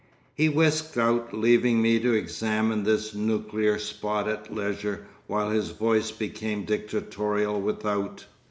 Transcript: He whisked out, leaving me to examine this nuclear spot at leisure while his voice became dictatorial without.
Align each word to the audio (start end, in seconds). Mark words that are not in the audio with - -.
He 0.33 0.49
whisked 0.49 0.97
out, 0.97 1.31
leaving 1.31 1.79
me 1.79 1.99
to 1.99 2.11
examine 2.11 2.83
this 2.85 3.13
nuclear 3.13 3.77
spot 3.77 4.27
at 4.27 4.51
leisure 4.51 5.05
while 5.27 5.51
his 5.51 5.69
voice 5.69 6.09
became 6.09 6.65
dictatorial 6.65 7.61
without. 7.61 8.25